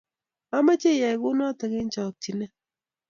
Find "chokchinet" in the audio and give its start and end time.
1.93-2.53